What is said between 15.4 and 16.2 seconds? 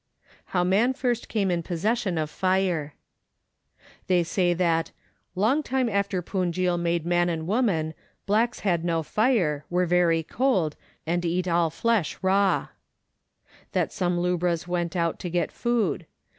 food.